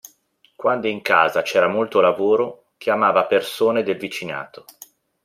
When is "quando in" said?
0.55-1.03